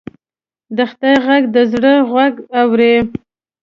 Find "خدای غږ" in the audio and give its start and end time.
0.89-1.43